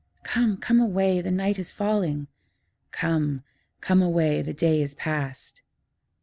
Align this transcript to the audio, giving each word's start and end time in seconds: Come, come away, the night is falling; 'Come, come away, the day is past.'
Come, 0.23 0.57
come 0.57 0.79
away, 0.79 1.21
the 1.21 1.29
night 1.29 1.59
is 1.59 1.71
falling; 1.71 2.25
'Come, 2.89 3.43
come 3.81 4.01
away, 4.01 4.41
the 4.41 4.51
day 4.51 4.81
is 4.81 4.95
past.' 4.95 5.61